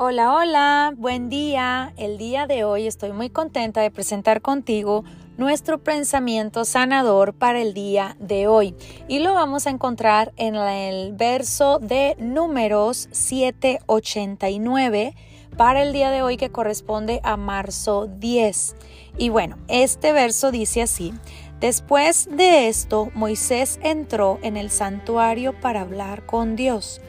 Hola, 0.00 0.32
hola, 0.32 0.94
buen 0.96 1.28
día. 1.28 1.92
El 1.96 2.18
día 2.18 2.46
de 2.46 2.62
hoy 2.62 2.86
estoy 2.86 3.10
muy 3.10 3.30
contenta 3.30 3.80
de 3.80 3.90
presentar 3.90 4.40
contigo 4.40 5.02
nuestro 5.36 5.82
pensamiento 5.82 6.64
sanador 6.64 7.34
para 7.34 7.60
el 7.60 7.74
día 7.74 8.16
de 8.20 8.46
hoy. 8.46 8.76
Y 9.08 9.18
lo 9.18 9.34
vamos 9.34 9.66
a 9.66 9.70
encontrar 9.70 10.32
en 10.36 10.54
el 10.54 11.14
verso 11.14 11.80
de 11.80 12.14
números 12.20 13.08
789 13.10 15.16
para 15.56 15.82
el 15.82 15.92
día 15.92 16.12
de 16.12 16.22
hoy 16.22 16.36
que 16.36 16.50
corresponde 16.50 17.20
a 17.24 17.36
marzo 17.36 18.06
10. 18.06 18.76
Y 19.16 19.30
bueno, 19.30 19.58
este 19.66 20.12
verso 20.12 20.52
dice 20.52 20.82
así. 20.82 21.12
Después 21.58 22.28
de 22.30 22.68
esto, 22.68 23.10
Moisés 23.14 23.80
entró 23.82 24.38
en 24.42 24.56
el 24.56 24.70
santuario 24.70 25.58
para 25.58 25.80
hablar 25.80 26.24
con 26.24 26.54
Dios. 26.54 27.00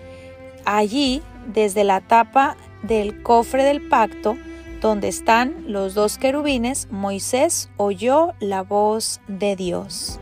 Allí, 0.65 1.21
desde 1.53 1.83
la 1.83 2.01
tapa 2.01 2.57
del 2.83 3.21
cofre 3.21 3.63
del 3.63 3.88
pacto, 3.88 4.38
donde 4.81 5.07
están 5.07 5.65
los 5.67 5.93
dos 5.93 6.17
querubines, 6.17 6.88
Moisés 6.91 7.69
oyó 7.77 8.33
la 8.39 8.63
voz 8.63 9.19
de 9.27 9.55
Dios. 9.55 10.19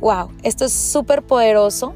Wow, 0.00 0.30
esto 0.42 0.66
es 0.66 0.72
súper 0.72 1.22
poderoso 1.22 1.94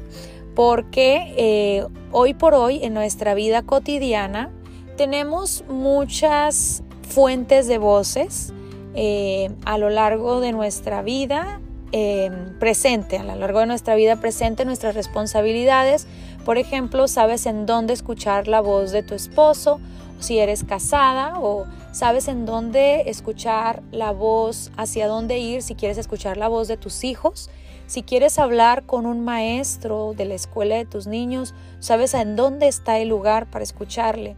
porque 0.55 1.33
eh, 1.37 1.85
hoy 2.11 2.33
por 2.33 2.53
hoy 2.53 2.83
en 2.83 2.93
nuestra 2.93 3.33
vida 3.33 3.61
cotidiana 3.61 4.51
tenemos 4.97 5.63
muchas 5.69 6.83
fuentes 7.07 7.67
de 7.67 7.77
voces 7.77 8.53
eh, 8.95 9.51
a 9.65 9.77
lo 9.77 9.89
largo 9.89 10.39
de 10.39 10.51
nuestra 10.51 11.01
vida 11.01 11.61
eh, 11.91 12.31
presente, 12.59 13.17
a 13.17 13.23
lo 13.23 13.35
largo 13.35 13.59
de 13.59 13.65
nuestra 13.65 13.95
vida 13.95 14.17
presente, 14.17 14.65
nuestras 14.65 14.95
responsabilidades. 14.95 16.07
Por 16.45 16.57
ejemplo, 16.57 17.07
sabes 17.07 17.45
en 17.45 17.65
dónde 17.65 17.93
escuchar 17.93 18.47
la 18.47 18.61
voz 18.61 18.91
de 18.91 19.03
tu 19.03 19.15
esposo, 19.15 19.79
si 20.19 20.39
eres 20.39 20.63
casada, 20.63 21.39
o 21.39 21.65
sabes 21.91 22.27
en 22.27 22.45
dónde 22.45 23.09
escuchar 23.09 23.81
la 23.91 24.11
voz, 24.11 24.71
hacia 24.77 25.07
dónde 25.07 25.39
ir, 25.39 25.61
si 25.61 25.75
quieres 25.75 25.97
escuchar 25.97 26.37
la 26.37 26.47
voz 26.47 26.67
de 26.67 26.77
tus 26.77 27.03
hijos. 27.03 27.49
Si 27.87 28.03
quieres 28.03 28.37
hablar 28.37 28.83
con 28.83 29.07
un 29.07 29.23
maestro 29.25 30.13
de 30.15 30.25
la 30.25 30.35
escuela 30.35 30.75
de 30.75 30.85
tus 30.85 31.07
niños, 31.07 31.55
sabes 31.79 32.13
en 32.13 32.35
dónde 32.35 32.67
está 32.67 32.99
el 32.99 33.09
lugar 33.09 33.49
para 33.49 33.63
escucharle. 33.63 34.35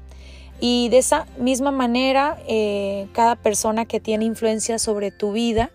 Y 0.62 0.88
de 0.90 1.00
esa 1.00 1.26
misma 1.38 1.72
manera, 1.72 2.38
eh, 2.48 3.08
cada 3.12 3.36
persona 3.36 3.86
que 3.86 4.00
tiene 4.00 4.24
influencia 4.24 4.80
sobre 4.80 5.12
tu 5.12 5.34
vida, 5.34 5.72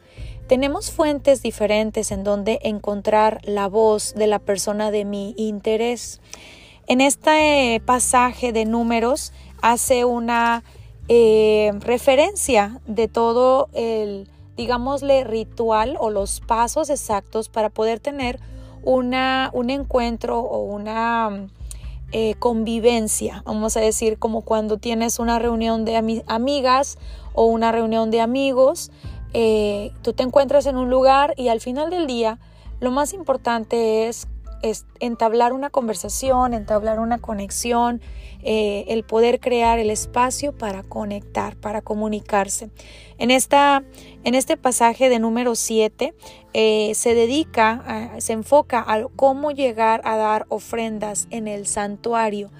tenemos 0.46 0.90
fuentes 0.90 1.42
diferentes 1.42 2.10
en 2.12 2.24
donde 2.24 2.60
encontrar 2.62 3.40
la 3.44 3.68
voz 3.68 4.14
de 4.14 4.26
la 4.26 4.38
persona 4.38 4.90
de 4.90 5.04
mi 5.04 5.34
interés. 5.36 6.20
En 6.86 7.00
este 7.00 7.82
pasaje 7.84 8.52
de 8.52 8.64
números 8.64 9.32
hace 9.60 10.04
una 10.04 10.62
eh, 11.08 11.72
referencia 11.80 12.80
de 12.86 13.08
todo 13.08 13.68
el, 13.72 14.28
digámosle, 14.56 15.24
ritual 15.24 15.96
o 15.98 16.10
los 16.10 16.40
pasos 16.40 16.90
exactos 16.90 17.48
para 17.48 17.70
poder 17.70 17.98
tener 17.98 18.38
una, 18.82 19.50
un 19.52 19.70
encuentro 19.70 20.38
o 20.40 20.62
una 20.62 21.48
eh, 22.12 22.34
convivencia, 22.38 23.42
vamos 23.44 23.76
a 23.76 23.80
decir, 23.80 24.16
como 24.16 24.42
cuando 24.42 24.78
tienes 24.78 25.18
una 25.18 25.40
reunión 25.40 25.84
de 25.84 26.22
amigas 26.28 26.98
o 27.34 27.46
una 27.46 27.72
reunión 27.72 28.12
de 28.12 28.20
amigos, 28.20 28.92
eh, 29.32 29.92
tú 30.02 30.12
te 30.12 30.22
encuentras 30.22 30.66
en 30.66 30.76
un 30.76 30.90
lugar 30.90 31.34
y 31.36 31.48
al 31.48 31.60
final 31.60 31.90
del 31.90 32.06
día 32.06 32.38
lo 32.80 32.90
más 32.90 33.12
importante 33.12 34.08
es, 34.08 34.26
entablar 34.98 35.52
una 35.52 35.70
conversación, 35.70 36.52
entablar 36.52 36.98
una 36.98 37.18
conexión, 37.18 38.00
eh, 38.42 38.84
el 38.88 39.04
poder 39.04 39.38
crear 39.38 39.78
el 39.78 39.90
espacio 39.90 40.50
para 40.50 40.82
conectar, 40.82 41.54
para 41.56 41.82
comunicarse. 41.82 42.70
En, 43.18 43.30
esta, 43.30 43.84
en 44.24 44.34
este 44.34 44.56
pasaje 44.56 45.08
de 45.08 45.20
número 45.20 45.54
7 45.54 46.14
eh, 46.52 46.92
se 46.94 47.14
dedica, 47.14 48.14
se 48.18 48.32
enfoca 48.32 48.84
a 48.88 49.06
cómo 49.14 49.52
llegar 49.52 50.00
a 50.04 50.16
dar 50.16 50.46
ofrendas 50.48 51.28
en 51.30 51.46
el 51.46 51.68
santuario. 51.68 52.50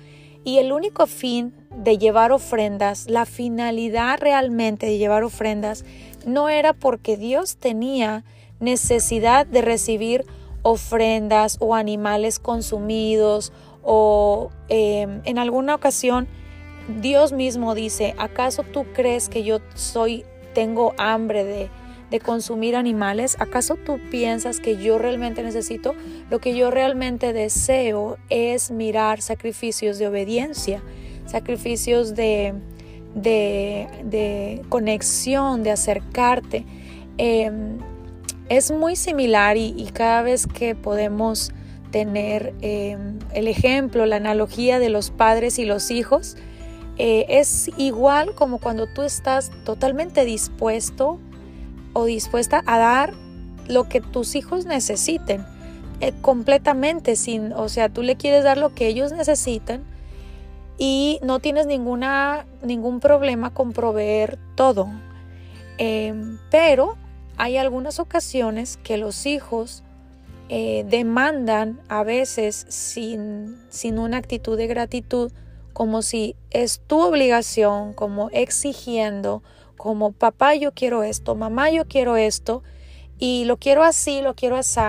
Y 0.45 0.59
el 0.59 0.71
único 0.71 1.09
fin 1.09 1.53
de 1.77 1.99
llevar 1.99 2.31
ofrendas, 2.31 3.11
la 3.11 3.27
finalidad 3.27 4.19
realmente 4.21 4.87
de 4.87 4.97
llevar 4.97 5.25
ofrendas, 5.25 5.85
no 6.27 6.51
era 6.51 6.75
porque 6.75 7.17
Dios 7.17 7.57
tenía 7.57 8.25
necesidad 8.61 9.47
de 9.47 9.63
recibir 9.63 10.27
ofrendas 10.63 11.57
o 11.61 11.75
animales 11.75 12.39
consumidos 12.39 13.53
o 13.83 14.51
em, 14.69 15.23
en 15.25 15.39
alguna 15.39 15.75
ocasión 15.77 16.27
Dios 17.01 17.33
mismo 17.33 17.75
dice, 17.75 18.15
¿acaso 18.19 18.65
tú 18.65 18.85
crees 18.93 19.29
que 19.29 19.45
yo 19.45 19.61
soy, 19.75 20.25
tengo 20.55 20.95
hambre 20.99 21.45
de, 21.45 21.71
de 22.11 22.21
consumir 22.21 22.77
animales? 22.77 23.37
¿Acaso 23.41 23.77
tú 23.77 23.99
piensas 24.11 24.61
que 24.61 24.77
yo 24.77 24.99
realmente 24.99 25.43
necesito? 25.43 25.95
Lo 26.31 26.41
que 26.41 26.57
yo 26.57 26.71
realmente 26.71 27.33
deseo 27.33 28.19
es 28.31 28.71
mirar 28.71 29.21
sacrificios 29.21 29.99
de 29.99 30.07
obediencia, 30.07 30.81
sacrificios 31.27 32.15
de, 32.15 32.55
de, 33.17 34.63
conexión, 34.69 35.63
de 35.63 35.73
acercarte. 35.73 36.65
Em, 37.19 37.79
es 38.49 38.71
muy 38.71 38.95
similar 38.95 39.57
y, 39.57 39.91
cada 39.93 40.23
vez 40.23 40.47
que 40.47 40.75
podemos 40.75 41.53
tener 41.91 42.55
em, 42.61 43.19
el 43.33 43.49
ejemplo, 43.49 44.07
la 44.07 44.17
analogía 44.17 44.79
de 44.79 44.91
los 44.91 45.11
padres 45.11 45.59
y 45.59 45.65
los 45.65 45.91
hijos, 45.91 46.37
eh, 46.99 47.27
es 47.29 47.71
igual 47.77 48.35
como 48.35 48.59
cuando 48.59 48.87
tú 48.87 49.03
estás 49.03 49.51
totalmente 49.65 50.25
dispuesto 50.25 51.19
o 51.93 52.05
dispuesta 52.05 52.63
a 52.67 52.79
dar 52.79 53.13
lo 53.69 53.89
que 53.89 54.01
tus 54.01 54.35
hijos 54.35 54.67
necesiten, 54.67 55.45
eh, 56.01 56.13
completamente 56.21 57.17
sin, 57.17 57.53
o 57.53 57.69
sea, 57.69 57.89
tú 57.89 58.03
le 58.03 58.17
quieres 58.17 58.45
dar 58.45 58.59
lo 58.59 58.75
que 58.75 58.87
ellos 58.87 59.13
necesitan 59.13 59.83
y 60.79 61.19
no 61.23 61.41
tienes 61.41 61.67
ninguna, 61.67 62.47
ningún 62.63 63.01
problema 63.01 63.53
con 63.53 63.73
proveer 63.73 64.39
todo. 64.55 64.89
Em, 65.79 66.39
pero 66.51 66.97
hay 67.37 67.57
algunas 67.57 67.99
ocasiones 67.99 68.79
que 68.83 68.97
los 68.97 69.27
hijos 69.27 69.83
eh, 70.49 70.85
demandan 70.89 71.81
a 71.89 72.03
veces 72.05 72.67
sin, 72.69 73.57
sin 73.69 73.99
una 73.99 74.19
actitud 74.19 74.57
de 74.57 74.67
gratitud, 74.67 75.33
como 75.73 76.03
si 76.03 76.37
es 76.51 76.81
tu 76.87 77.01
obligación, 77.01 77.93
como 77.93 78.31
exigiendo, 78.31 79.43
como 79.77 80.13
papá 80.13 80.55
yo 80.55 80.73
quiero 80.73 81.03
esto, 81.03 81.35
mamá 81.35 81.71
yo 81.71 81.87
quiero 81.87 82.17
esto, 82.17 82.63
y 83.19 83.45
lo 83.45 83.57
quiero 83.57 83.83
así, 83.83 84.23
lo 84.23 84.35
quiero 84.35 84.57
así. 84.57 84.81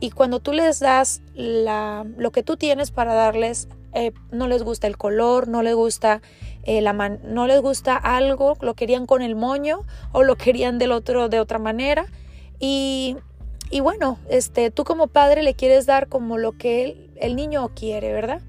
Y 0.00 0.10
cuando 0.10 0.40
tú 0.40 0.52
les 0.52 0.80
das 0.80 1.22
la, 1.34 2.06
lo 2.16 2.30
que 2.30 2.42
tú 2.42 2.56
tienes 2.56 2.90
para 2.90 3.14
darles, 3.14 3.68
eh, 3.94 4.12
no 4.30 4.48
les 4.48 4.62
gusta 4.62 4.86
el 4.86 4.96
color, 4.96 5.48
no 5.48 5.62
les 5.62 5.74
gusta 5.74 6.20
eh, 6.64 6.80
la 6.80 6.92
no 6.92 7.46
les 7.46 7.60
gusta 7.60 7.96
algo, 7.96 8.56
lo 8.60 8.74
querían 8.74 9.06
con 9.06 9.22
el 9.22 9.34
moño 9.36 9.82
o 10.12 10.22
lo 10.22 10.36
querían 10.44 10.78
del 10.78 10.92
otro 10.92 11.28
de 11.28 11.40
otra 11.40 11.58
manera 11.58 12.06
y, 12.58 13.16
y 13.70 13.80
bueno, 13.80 14.18
este, 14.28 14.70
tú 14.70 14.84
como 14.84 15.06
padre 15.06 15.42
le 15.42 15.54
quieres 15.54 15.86
dar 15.86 16.08
como 16.08 16.38
lo 16.38 16.52
que 16.52 17.10
el 17.16 17.36
niño 17.36 17.70
quiere, 17.74 18.12
¿verdad? 18.12 18.40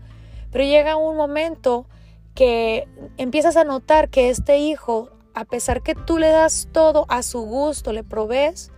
Pero 0.52 0.64
llega 0.64 0.96
un 0.96 1.16
momento 1.16 1.86
que 2.34 2.88
empiezas 3.18 3.56
a 3.56 3.64
notar 3.64 4.10
que 4.10 4.30
este 4.30 4.58
hijo, 4.58 5.10
a 5.34 5.46
pesar 5.46 5.82
que 5.82 5.96
tú 5.96 6.18
le 6.18 6.30
das 6.30 6.70
todo 6.72 7.06
a 7.10 7.24
su 7.24 7.42
gusto, 7.42 7.94
le 7.94 8.04
provees, 8.04 8.72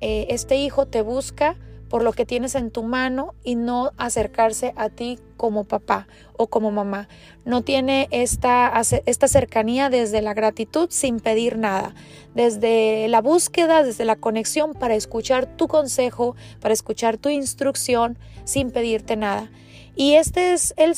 eh, 0.00 0.26
este 0.30 0.56
hijo 0.56 0.86
te 0.86 1.02
busca 1.02 1.56
por 1.88 2.02
lo 2.02 2.12
que 2.12 2.26
tienes 2.26 2.54
en 2.54 2.70
tu 2.70 2.82
mano 2.82 3.34
y 3.44 3.54
no 3.54 3.92
acercarse 3.96 4.72
a 4.76 4.90
ti 4.90 5.18
como 5.36 5.64
papá 5.64 6.06
o 6.36 6.48
como 6.48 6.70
mamá. 6.70 7.08
No 7.44 7.62
tiene 7.62 8.08
esta, 8.10 8.72
esta 9.06 9.28
cercanía 9.28 9.88
desde 9.88 10.22
la 10.22 10.34
gratitud 10.34 10.88
sin 10.90 11.20
pedir 11.20 11.58
nada, 11.58 11.94
desde 12.34 13.08
la 13.08 13.20
búsqueda, 13.20 13.82
desde 13.82 14.04
la 14.04 14.16
conexión 14.16 14.74
para 14.74 14.94
escuchar 14.94 15.46
tu 15.56 15.68
consejo, 15.68 16.36
para 16.60 16.74
escuchar 16.74 17.16
tu 17.16 17.28
instrucción 17.28 18.18
sin 18.44 18.70
pedirte 18.70 19.16
nada. 19.16 19.50
Y 19.96 20.14
este 20.14 20.52
es 20.52 20.74
el, 20.76 20.94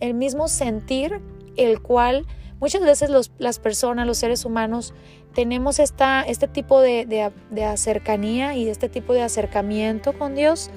el 0.00 0.14
mismo 0.14 0.48
sentir 0.48 1.20
el 1.56 1.82
cual 1.82 2.26
muchas 2.60 2.82
veces 2.82 3.10
las 3.38 3.58
personas, 3.58 4.06
los 4.06 4.18
seres 4.18 4.44
humanos, 4.44 4.94
tenemos 5.34 5.78
esta, 5.78 6.22
este 6.22 6.46
tipo 6.46 6.80
de, 6.80 7.06
de, 7.06 7.76
cercanía 7.76 8.54
y 8.54 8.68
este 8.68 8.88
tipo 8.88 9.12
de 9.12 9.22
acercamiento 9.22 10.12
con 10.16 10.34
Dios, 10.34 10.70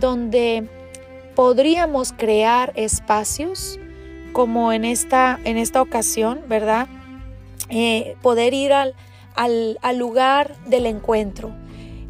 donde 0.00 0.68
podríamos 1.34 2.12
crear 2.12 2.72
espacios 2.76 3.78
como 4.32 4.72
en 4.72 4.84
esta, 4.84 5.38
en 5.44 5.56
esta 5.56 5.82
ocasión, 5.82 6.40
¿verdad? 6.48 6.88
Eh, 7.68 8.16
poder 8.22 8.54
ir 8.54 8.72
al, 8.72 8.94
al, 9.34 9.78
al 9.82 9.98
lugar 9.98 10.56
del 10.66 10.86
encuentro. 10.86 11.52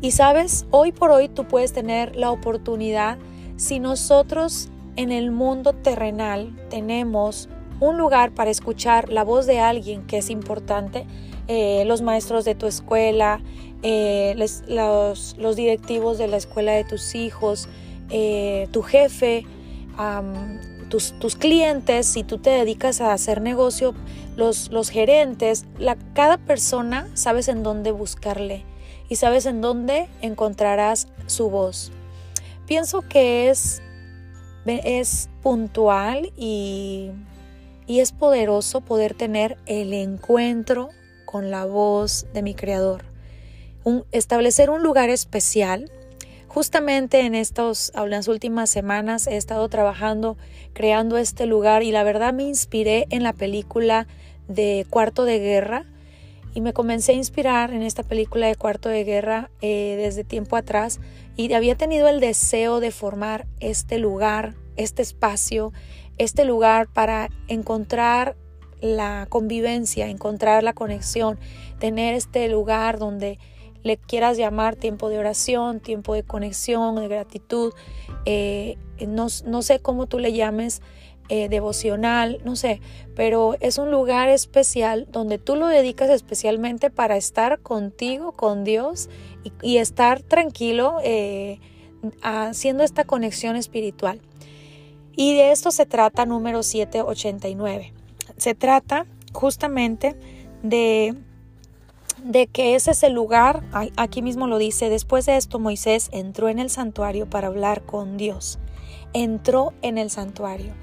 Y 0.00 0.10
sabes, 0.10 0.66
hoy 0.70 0.92
por 0.92 1.10
hoy 1.10 1.28
tú 1.28 1.46
puedes 1.46 1.72
tener 1.72 2.14
la 2.16 2.30
oportunidad, 2.30 3.18
si 3.56 3.80
nosotros 3.80 4.68
en 4.96 5.10
el 5.12 5.30
mundo 5.30 5.72
terrenal 5.72 6.54
tenemos 6.68 7.48
un 7.80 7.98
lugar 7.98 8.32
para 8.32 8.50
escuchar 8.50 9.10
la 9.10 9.24
voz 9.24 9.46
de 9.46 9.60
alguien 9.60 10.06
que 10.06 10.18
es 10.18 10.30
importante, 10.30 11.06
eh, 11.48 11.84
los 11.86 12.02
maestros 12.02 12.44
de 12.44 12.54
tu 12.54 12.66
escuela, 12.66 13.40
eh, 13.82 14.34
los, 14.36 15.56
directivos 15.56 16.18
de 16.18 16.28
la 16.28 16.36
escuela 16.36 16.72
de 16.72 16.84
tus 16.84 17.14
hijos, 17.14 17.68
eh, 18.10 18.68
tu 18.72 18.82
jefe, 18.82 19.44
tus, 20.88 21.18
tus, 21.18 21.36
clientes, 21.36 22.06
si 22.06 22.22
tú 22.22 22.38
te 22.38 22.50
dedicas 22.50 23.00
a 23.00 23.12
hacer 23.12 23.40
negocio, 23.40 23.94
los, 24.36 24.70
los 24.70 24.90
gerentes, 24.90 25.66
cada 26.14 26.36
persona 26.38 27.08
sabes 27.14 27.48
en 27.48 27.62
dónde 27.62 27.92
buscarle 27.92 28.64
y 29.08 29.16
sabes 29.16 29.46
en 29.46 29.60
dónde 29.60 30.08
encontrarás 30.20 31.08
su 31.26 31.48
voz. 31.48 31.92
Pienso 32.66 33.02
que 33.02 33.48
es, 33.48 33.80
es 34.66 35.30
puntual 35.42 36.32
y, 36.36 37.12
y 37.86 38.00
es 38.00 38.12
poderoso 38.12 38.80
poder 38.80 39.14
tener 39.14 39.56
el 39.66 39.92
encuentro 39.92 40.90
con 41.24 41.50
la 41.50 41.64
voz 41.66 42.26
de 42.32 42.42
mi 42.42 42.54
Creador. 42.54 43.04
establecer 44.10 44.70
un 44.70 44.82
lugar 44.82 45.10
especial. 45.10 45.90
Justamente 46.48 47.20
en, 47.20 47.34
estos, 47.34 47.92
últimas 48.28 48.70
semanas 48.70 49.26
he 49.26 49.36
estado 49.36 49.68
trabajando, 49.68 50.38
creando 50.72 51.18
este 51.18 51.46
lugar 51.46 51.82
y 51.82 51.92
la 51.92 52.02
verdad 52.02 52.32
me 52.32 52.44
inspiré 52.44 53.06
en 53.10 53.22
la 53.22 53.32
película 53.32 54.06
de 54.48 54.86
Cuarto 54.88 55.24
de 55.24 55.38
Guerra 55.38 55.84
y 56.54 56.62
me 56.62 56.72
comencé 56.72 57.12
a 57.12 57.16
inspirar 57.16 57.74
en 57.74 57.82
esta 57.82 58.02
película 58.02 58.46
de 58.46 58.56
Cuarto 58.56 58.88
de 58.88 59.04
Guerra 59.04 59.50
eh, 59.60 59.96
desde 59.98 60.24
tiempo 60.24 60.56
atrás 60.56 60.98
y 61.36 61.52
había 61.52 61.76
tenido 61.76 62.08
el 62.08 62.18
deseo 62.18 62.80
de 62.80 62.90
formar 62.90 63.46
este 63.60 63.98
lugar, 63.98 64.54
este 64.76 65.02
espacio, 65.02 65.72
este 66.18 66.44
lugar 66.44 66.88
para 66.92 67.28
encontrar 67.48 68.36
la 68.80 69.26
convivencia, 69.28 70.08
encontrar 70.08 70.62
la 70.62 70.72
conexión, 70.72 71.38
tener 71.78 72.14
este 72.14 72.48
lugar 72.48 72.98
donde 72.98 73.38
le 73.82 73.96
quieras 73.98 74.36
llamar 74.36 74.74
tiempo 74.74 75.08
de 75.08 75.18
oración, 75.18 75.80
tiempo 75.80 76.14
de 76.14 76.24
conexión, 76.24 76.96
de 76.96 77.08
gratitud, 77.08 77.72
eh, 78.24 78.78
no, 79.06 79.28
sé 79.28 79.78
cómo 79.80 80.06
tú 80.06 80.18
le 80.18 80.32
llames, 80.32 80.82
eh, 81.28 81.48
devocional, 81.48 82.40
no 82.44 82.54
sé, 82.54 82.80
pero 83.16 83.56
es 83.60 83.78
un 83.78 83.90
lugar 83.90 84.28
especial 84.28 85.08
donde 85.10 85.38
tú 85.38 85.56
lo 85.56 85.66
dedicas 85.66 86.08
especialmente 86.10 86.88
para 86.88 87.16
estar 87.16 87.60
contigo, 87.60 88.32
con 88.32 88.62
Dios 88.62 89.08
y, 89.62 89.78
estar 89.78 90.22
tranquilo 90.22 90.98
eh, 91.02 91.58
haciendo 92.22 92.84
esta 92.84 93.04
conexión 93.04 93.56
espiritual. 93.56 94.20
Y 95.16 95.34
de 95.34 95.50
esto 95.50 95.70
se 95.70 95.86
trata 95.86 96.26
número 96.26 96.62
789 96.62 97.92
se 98.36 98.54
trata 98.54 99.06
justamente 99.32 100.16
de, 100.62 101.14
de 102.22 102.46
que 102.46 102.74
ese 102.74 102.92
es 102.92 103.02
el 103.02 103.12
lugar, 103.12 103.62
aquí 103.96 104.22
mismo 104.22 104.46
lo 104.46 104.58
dice, 104.58 104.88
después 104.88 105.26
de 105.26 105.36
esto 105.36 105.58
Moisés 105.58 106.08
entró 106.12 106.48
en 106.48 106.58
el 106.58 106.70
santuario 106.70 107.28
para 107.28 107.48
hablar 107.48 107.82
con 107.82 108.16
Dios, 108.16 108.58
entró 109.12 109.72
en 109.82 109.98
el 109.98 110.10
santuario. 110.10 110.74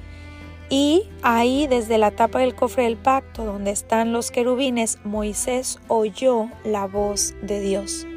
Y 0.70 1.04
ahí 1.22 1.68
desde 1.68 1.98
la 2.00 2.12
tapa 2.12 2.40
del 2.40 2.56
cofre 2.56 2.86
del 2.86 2.98
pacto, 2.98 3.46
donde 3.46 3.70
están 3.70 4.12
los 4.12 4.32
querubines, 4.32 4.98
Moisés 5.04 5.80
oyó 5.88 6.50
la 6.64 6.88
voz 6.88 7.36
de 7.44 7.60
Dios. 7.60 8.08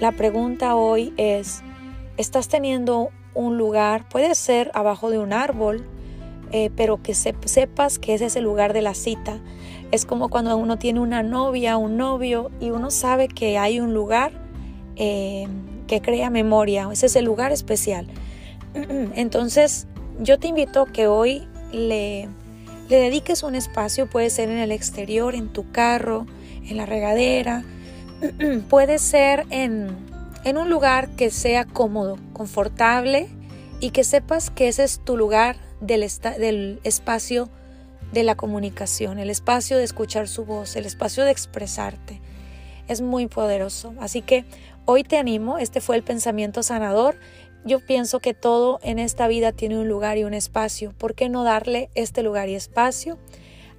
La 0.00 0.12
pregunta 0.12 0.74
hoy 0.76 1.12
es, 1.18 1.62
¿estás 2.16 2.48
teniendo 2.48 3.10
un 3.38 3.56
lugar? 3.56 4.08
Puede 4.08 4.34
ser 4.34 4.70
abajo 4.74 5.10
de 5.10 5.18
un 5.18 5.32
árbol, 5.32 5.86
eh, 6.50 6.70
pero 6.76 7.02
que 7.02 7.14
sepas 7.14 7.98
que 7.98 8.14
ese 8.14 8.26
es 8.26 8.36
el 8.36 8.44
lugar 8.44 8.72
de 8.72 8.82
la 8.82 8.94
cita. 8.94 9.38
Es 9.90 10.04
como 10.04 10.28
cuando 10.28 10.56
uno 10.56 10.78
tiene 10.78 11.00
una 11.00 11.22
novia, 11.22 11.76
un 11.76 11.96
novio, 11.96 12.50
y 12.60 12.70
uno 12.70 12.90
sabe 12.90 13.28
que 13.28 13.58
hay 13.58 13.80
un 13.80 13.94
lugar 13.94 14.32
eh, 14.96 15.46
que 15.86 16.02
crea 16.02 16.30
memoria, 16.30 16.88
ese 16.92 17.06
es 17.06 17.16
el 17.16 17.24
lugar 17.24 17.52
especial. 17.52 18.06
Entonces, 19.14 19.86
yo 20.20 20.38
te 20.38 20.48
invito 20.48 20.82
a 20.82 20.86
que 20.86 21.06
hoy 21.06 21.46
le, 21.72 22.28
le 22.88 22.96
dediques 22.96 23.42
un 23.42 23.54
espacio, 23.54 24.10
puede 24.10 24.30
ser 24.30 24.50
en 24.50 24.58
el 24.58 24.72
exterior, 24.72 25.34
en 25.34 25.48
tu 25.48 25.70
carro, 25.70 26.26
en 26.66 26.76
la 26.76 26.86
regadera, 26.86 27.64
puede 28.68 28.98
ser 28.98 29.46
en, 29.50 30.07
en 30.44 30.56
un 30.56 30.70
lugar 30.70 31.10
que 31.10 31.30
sea 31.30 31.64
cómodo, 31.64 32.18
confortable 32.32 33.28
y 33.80 33.90
que 33.90 34.04
sepas 34.04 34.50
que 34.50 34.68
ese 34.68 34.84
es 34.84 35.00
tu 35.04 35.16
lugar 35.16 35.56
del, 35.80 36.02
espacio 36.84 37.48
de 38.12 38.22
la 38.22 38.36
comunicación, 38.36 39.18
el 39.18 39.30
espacio 39.30 39.76
de 39.76 39.84
escuchar 39.84 40.28
su 40.28 40.44
voz, 40.44 40.76
el 40.76 40.86
espacio 40.86 41.24
de 41.24 41.30
expresarte. 41.30 42.20
Es 42.88 43.02
muy 43.02 43.26
poderoso. 43.26 43.94
Así 44.00 44.22
que 44.22 44.44
hoy 44.86 45.04
te 45.04 45.18
animo, 45.18 45.58
este 45.58 45.80
fue 45.80 45.96
el 45.96 46.02
pensamiento 46.02 46.62
sanador. 46.62 47.16
Yo 47.64 47.84
pienso 47.84 48.20
que 48.20 48.34
todo 48.34 48.78
en 48.82 48.98
esta 48.98 49.28
vida 49.28 49.52
tiene 49.52 49.78
un 49.78 49.88
lugar 49.88 50.16
y 50.16 50.24
un 50.24 50.32
espacio. 50.32 50.92
¿Por 50.96 51.14
qué 51.14 51.28
no 51.28 51.44
darle 51.44 51.90
este 51.94 52.22
lugar 52.22 52.48
y 52.48 52.54
espacio 52.54 53.18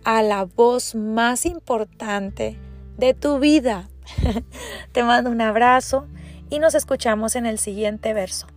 a 0.03 0.21
la 0.21 0.45
voz 0.45 0.93
más 0.93 1.45
importante 1.45 2.57
de 2.97 3.13
tu 3.15 3.39
vida? 3.39 3.89
te 4.91 5.03
mando 5.03 5.31
un 5.31 5.41
abrazo 5.41 6.07
y 6.49 6.59
nos 6.59 6.75
escuchamos 6.75 7.35
en 7.35 7.45
el 7.45 7.59
siguiente 7.59 8.13
verso. 8.13 8.47